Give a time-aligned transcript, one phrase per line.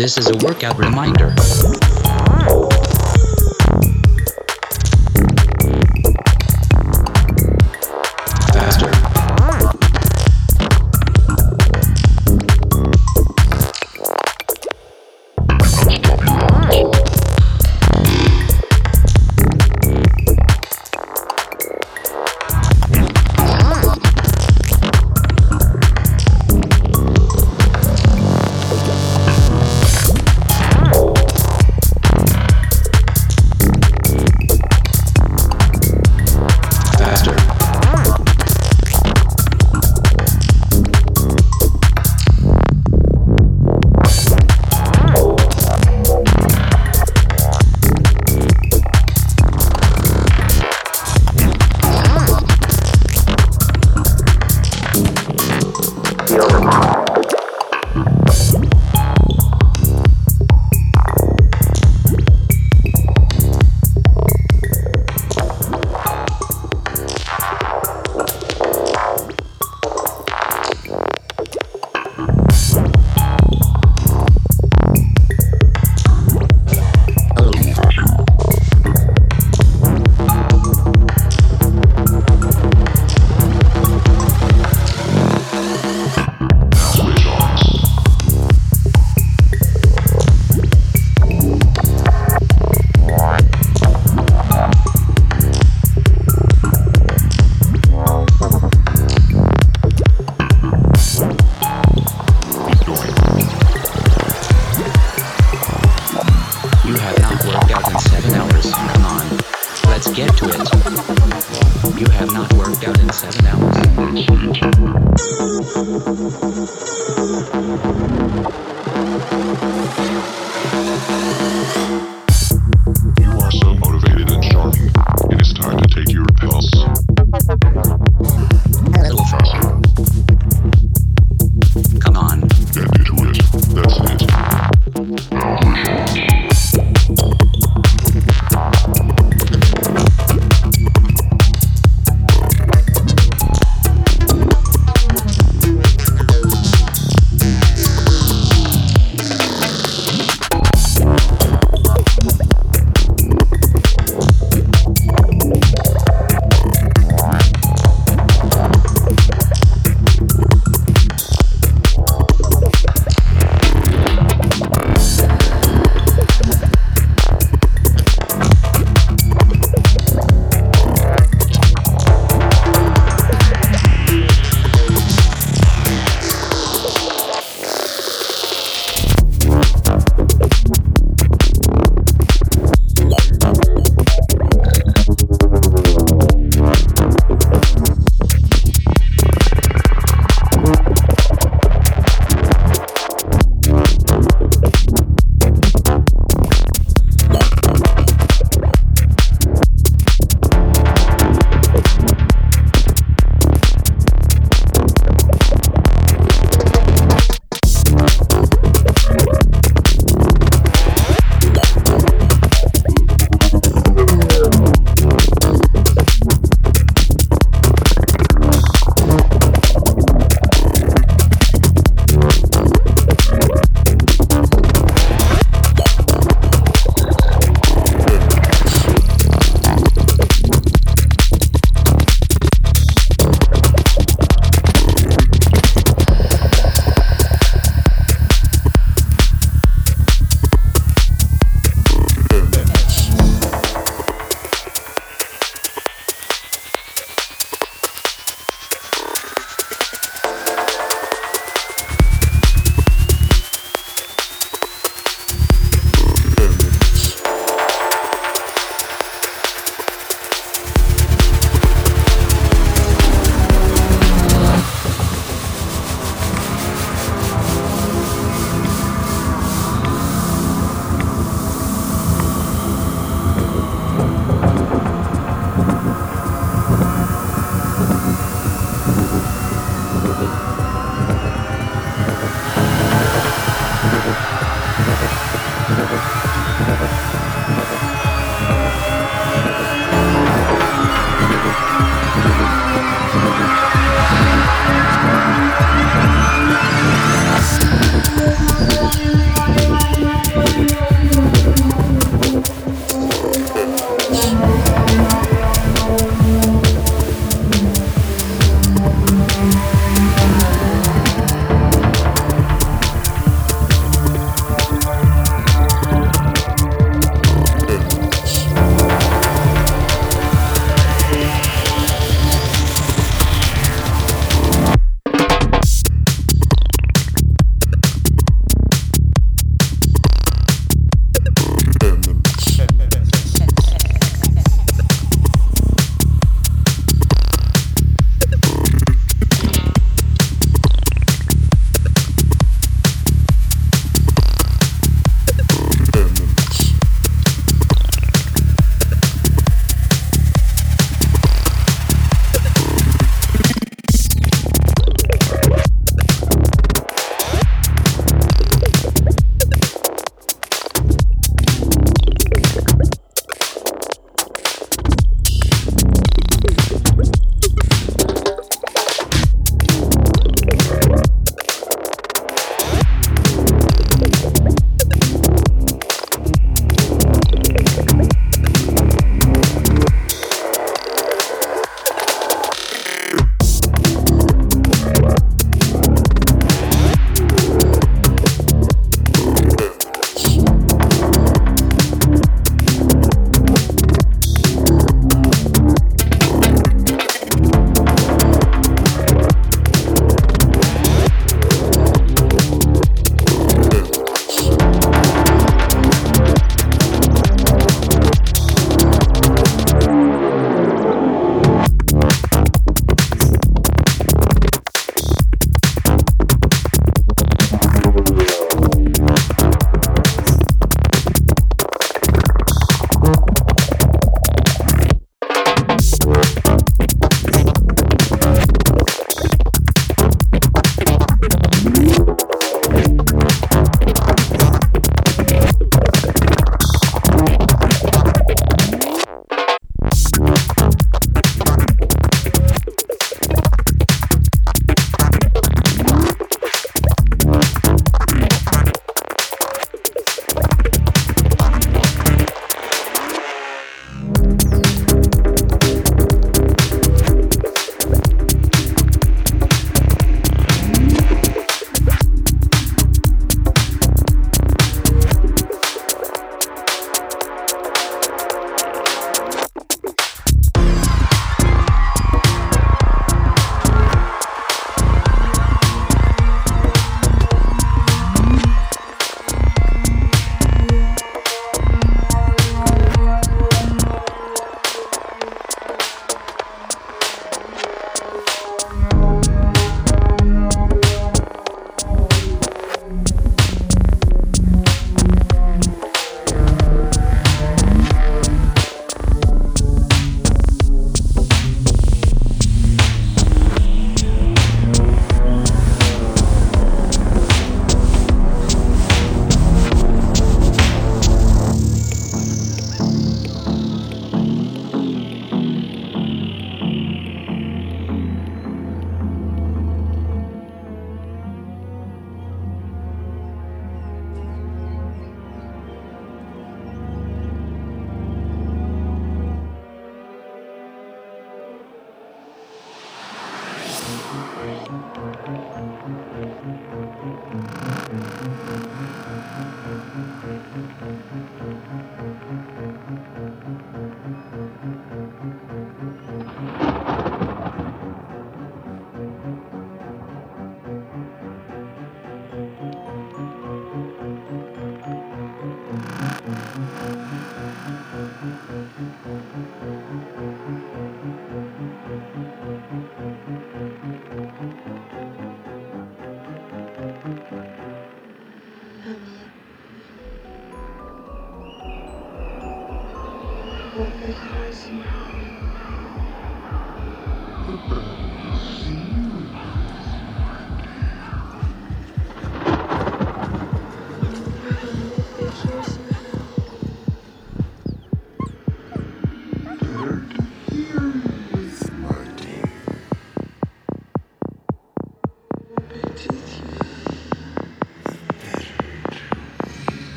[0.00, 1.34] This is a workout reminder.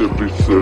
[0.00, 0.61] everything.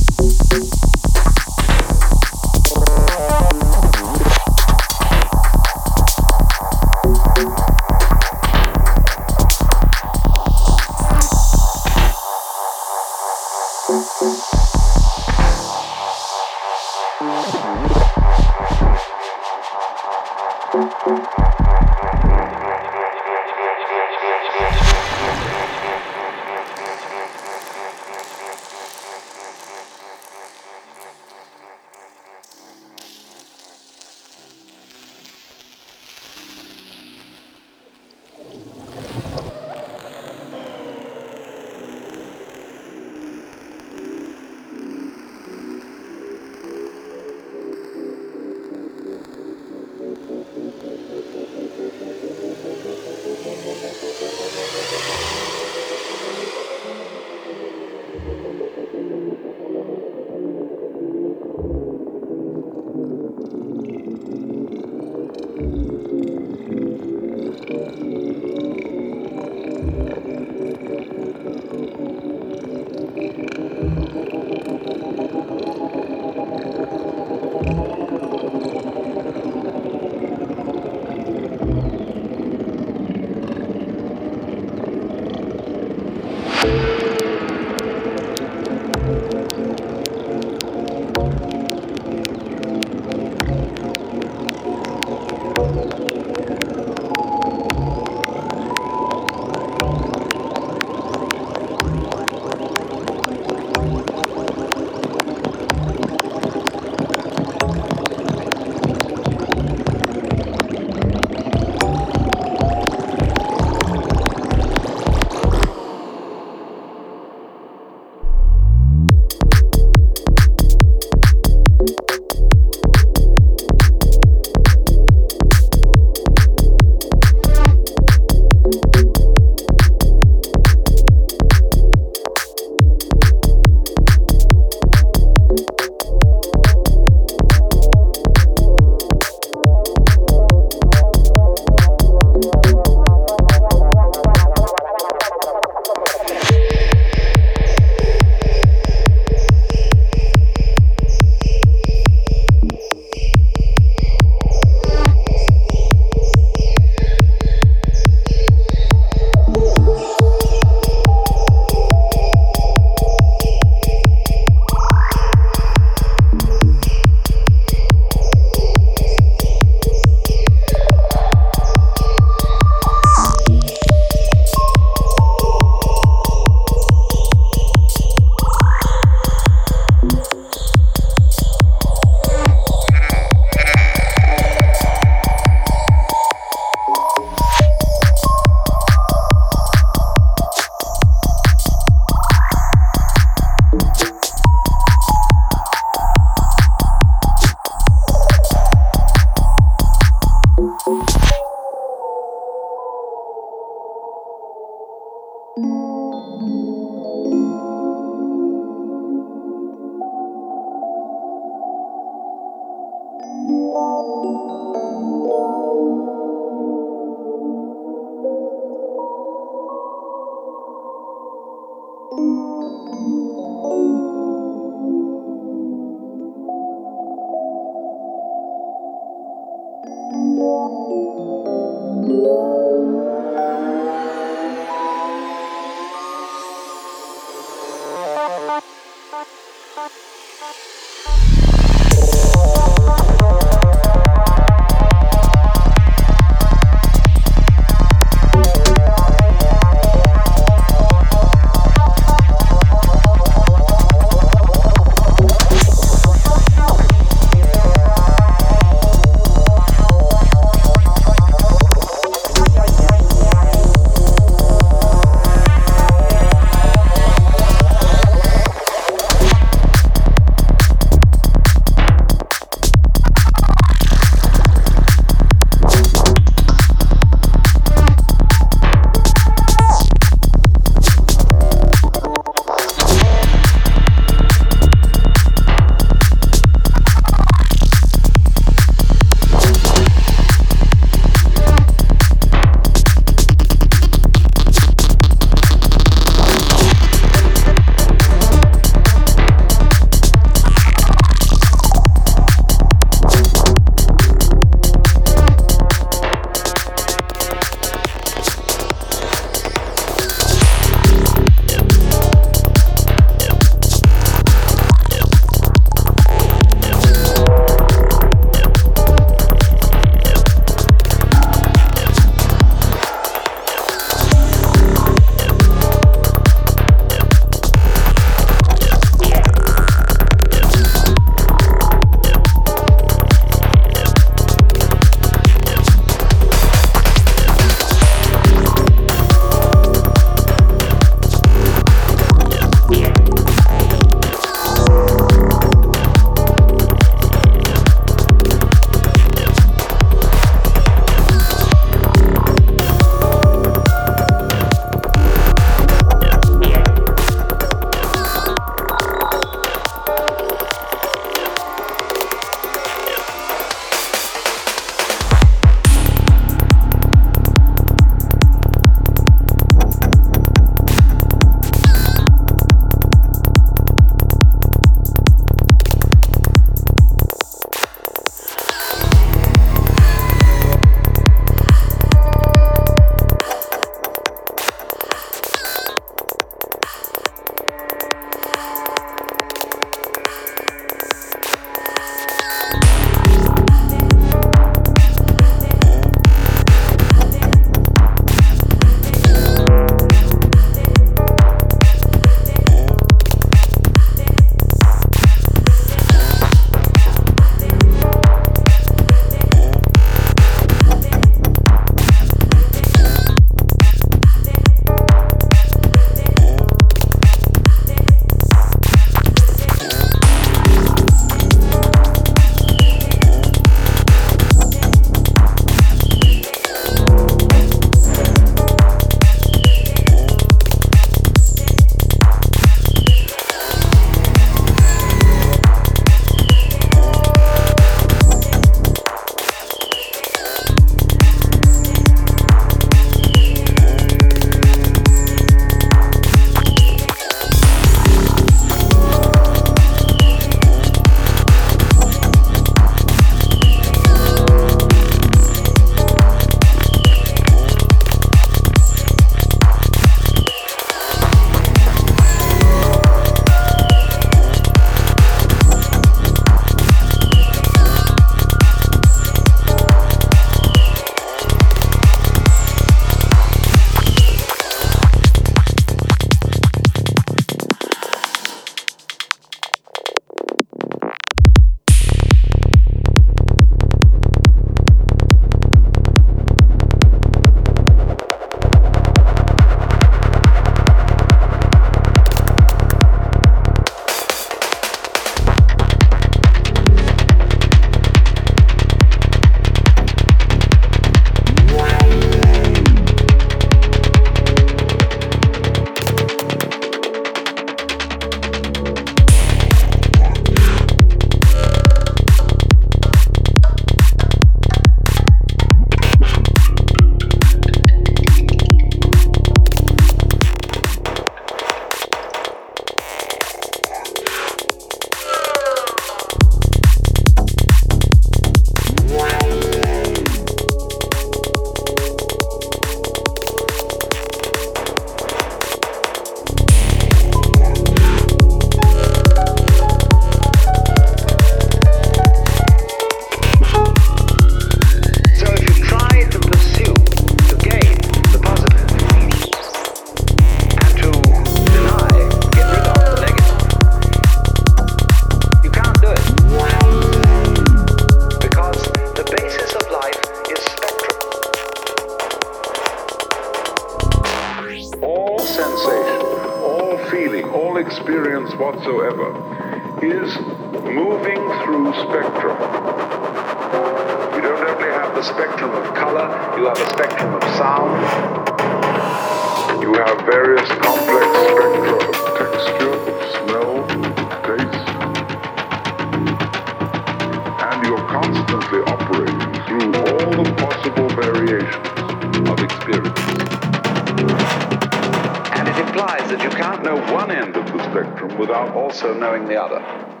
[599.51, 600.00] 的。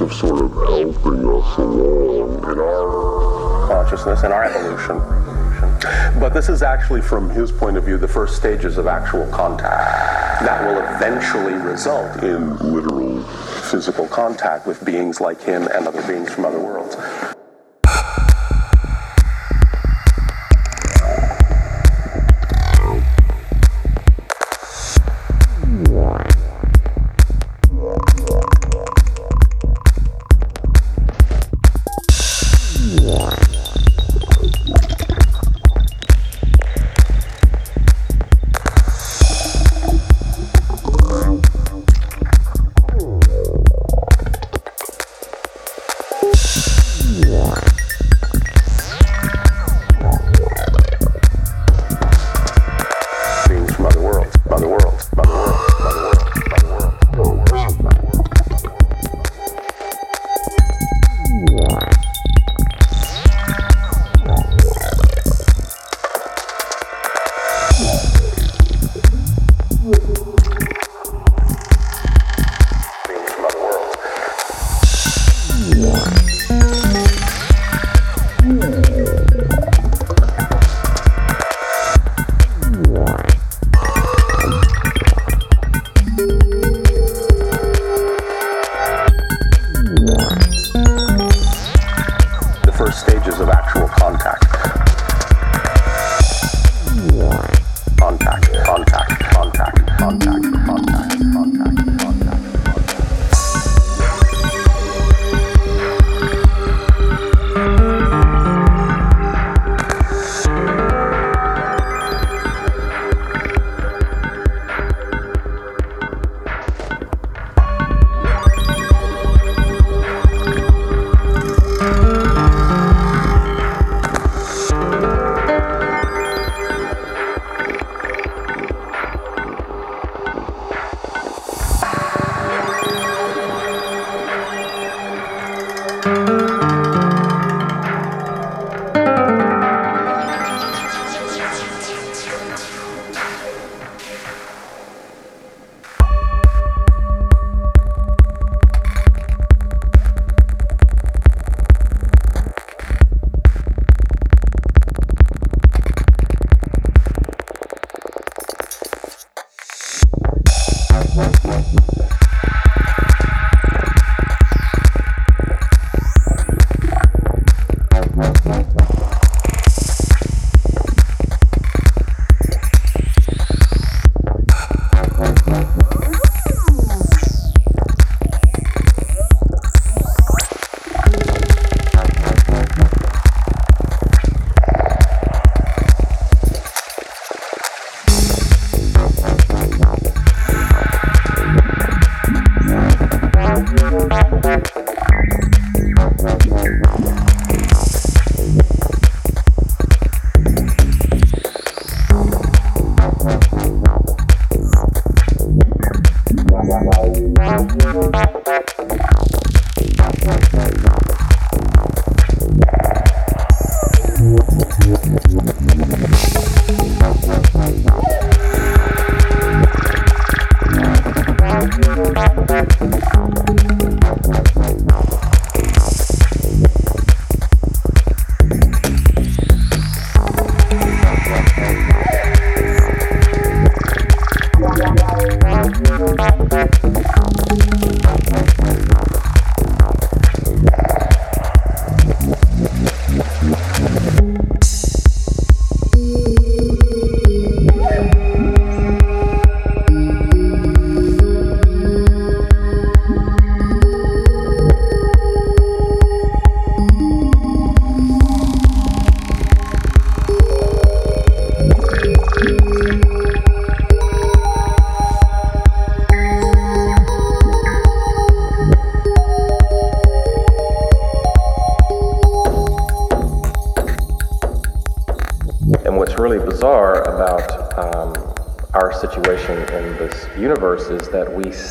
[0.00, 4.98] Of sort of helping us along in our consciousness and our evolution,
[6.20, 10.44] but this is actually, from his point of view, the first stages of actual contact
[10.44, 13.22] that will eventually result in literal
[13.70, 16.96] physical contact with beings like him and other beings from other worlds.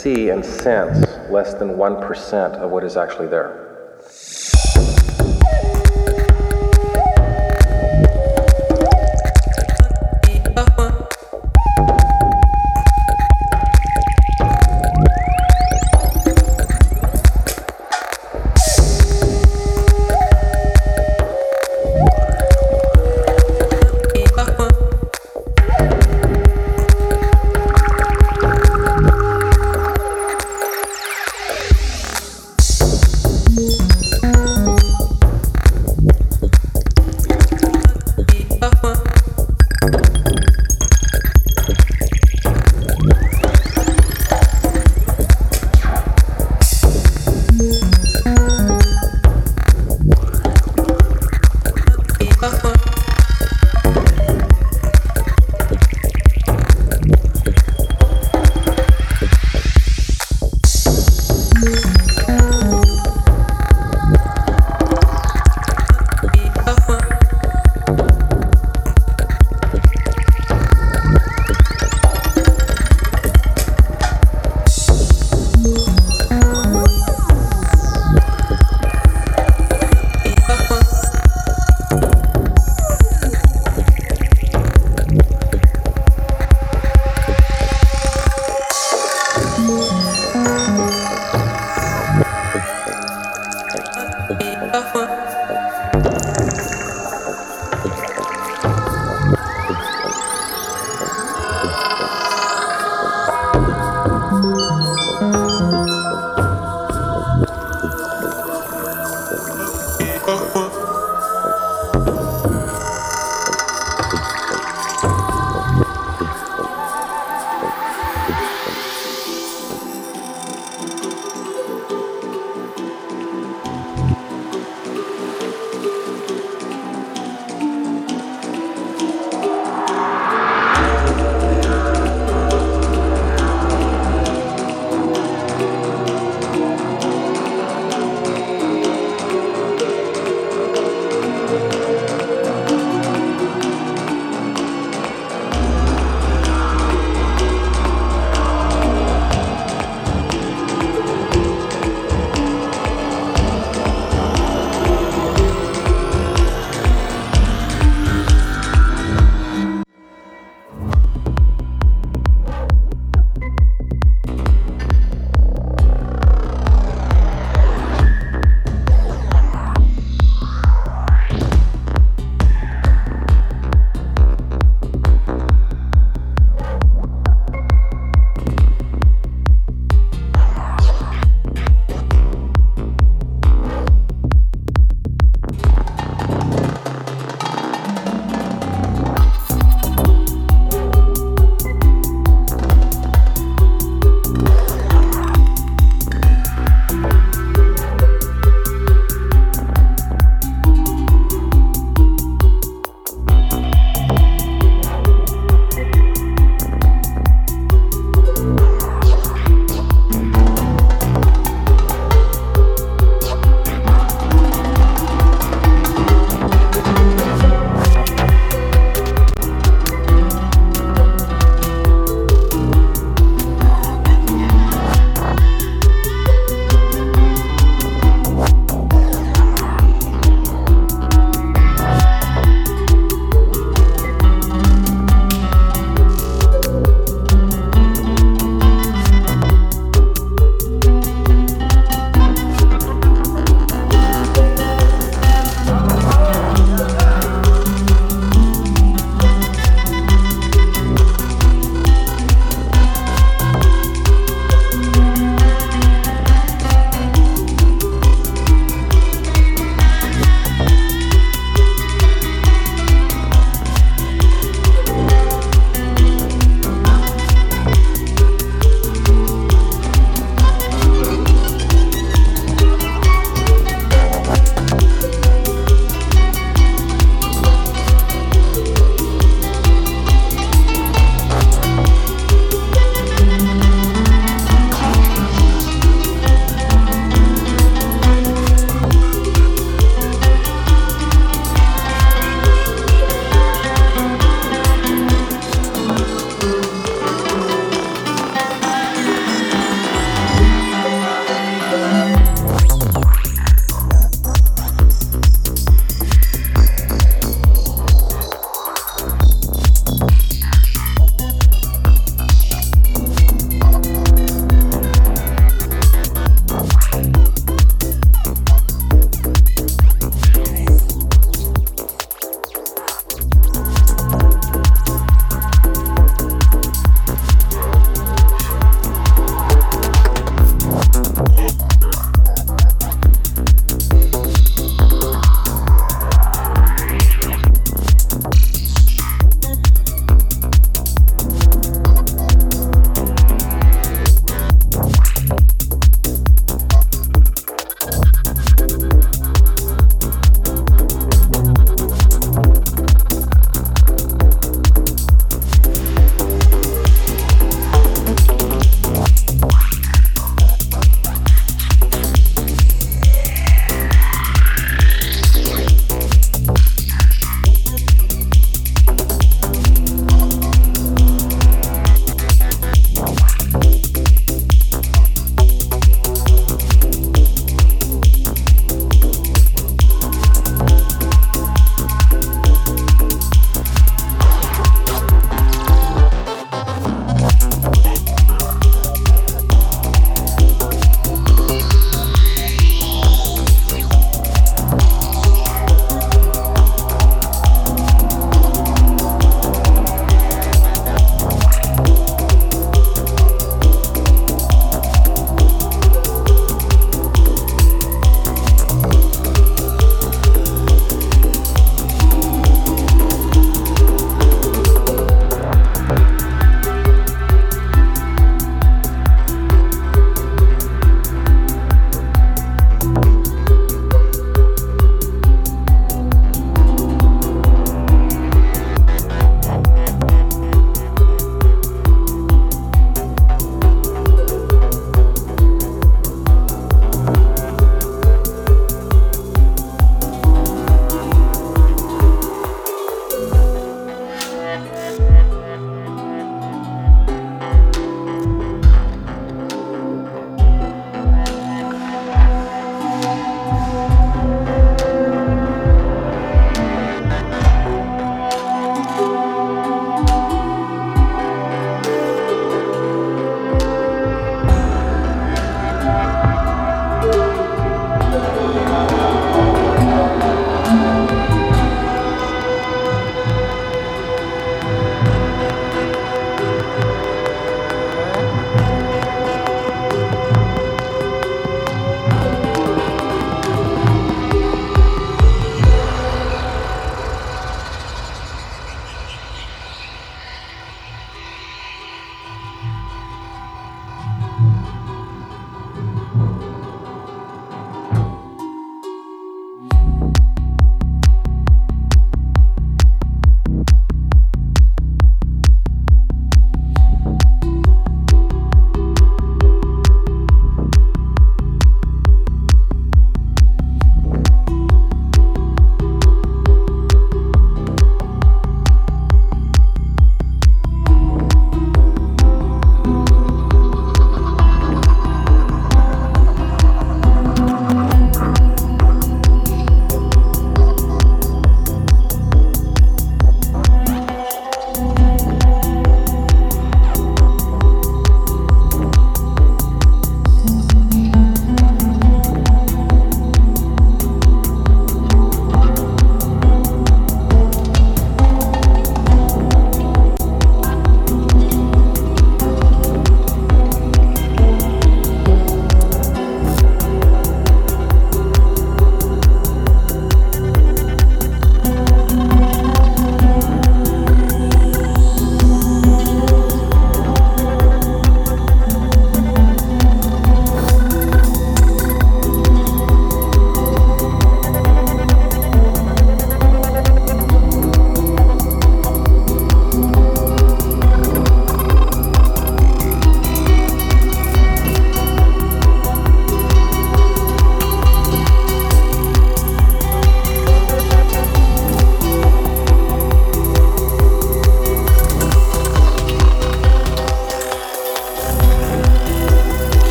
[0.00, 3.59] See and sense less than 1% of what is actually there.